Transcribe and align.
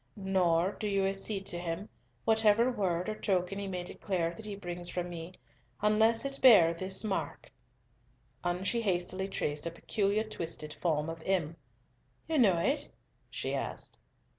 Nor 0.15 0.71
do 0.79 0.87
you 0.87 1.05
accede 1.05 1.45
to 1.45 1.59
him, 1.59 1.87
whatever 2.25 2.71
word 2.71 3.07
or 3.07 3.13
token 3.13 3.59
he 3.59 3.67
may 3.67 3.83
declare 3.83 4.33
that 4.33 4.47
he 4.47 4.55
brings 4.55 4.89
from 4.89 5.11
me, 5.11 5.33
unless 5.79 6.25
it 6.25 6.41
bear 6.41 6.73
this 6.73 7.03
mark," 7.03 7.51
and 8.43 8.65
she 8.65 8.81
hastily 8.81 9.27
traced 9.27 9.67
a 9.67 9.69
peculiar 9.69 10.23
twisted 10.23 10.73
form 10.73 11.07
of 11.07 11.21
M. 11.23 11.55
"You 12.27 12.39
know 12.39 12.57
it?" 12.57 12.91
she 13.29 13.53
asked. 13.53 13.99